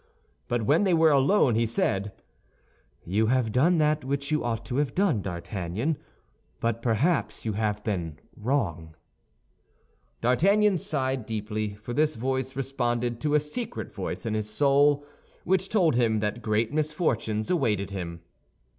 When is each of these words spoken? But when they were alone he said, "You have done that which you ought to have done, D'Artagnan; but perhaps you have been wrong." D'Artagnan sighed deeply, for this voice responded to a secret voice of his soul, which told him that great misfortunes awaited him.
But 0.47 0.63
when 0.63 0.83
they 0.83 0.95
were 0.95 1.11
alone 1.11 1.53
he 1.53 1.67
said, 1.67 2.11
"You 3.05 3.27
have 3.27 3.51
done 3.51 3.77
that 3.77 4.03
which 4.03 4.31
you 4.31 4.43
ought 4.43 4.65
to 4.65 4.77
have 4.77 4.95
done, 4.95 5.21
D'Artagnan; 5.21 5.95
but 6.59 6.81
perhaps 6.81 7.45
you 7.45 7.53
have 7.53 7.83
been 7.83 8.17
wrong." 8.35 8.95
D'Artagnan 10.21 10.79
sighed 10.79 11.27
deeply, 11.27 11.75
for 11.75 11.93
this 11.93 12.15
voice 12.15 12.55
responded 12.55 13.21
to 13.21 13.35
a 13.35 13.39
secret 13.39 13.93
voice 13.93 14.25
of 14.25 14.33
his 14.33 14.49
soul, 14.49 15.05
which 15.43 15.69
told 15.69 15.93
him 15.93 16.19
that 16.19 16.41
great 16.41 16.73
misfortunes 16.73 17.51
awaited 17.51 17.91
him. 17.91 18.21